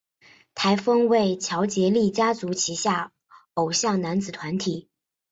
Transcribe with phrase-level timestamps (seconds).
[0.55, 3.13] 台风为乔杰立家族旗下
[3.53, 4.89] 偶像男子团体。